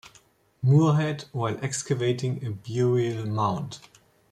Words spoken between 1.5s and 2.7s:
excavating a